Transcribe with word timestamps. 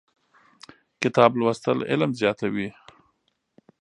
کتاب 1.01 1.31
لوستل 1.39 1.77
علم 1.91 2.11
زیاتوي. 2.21 2.67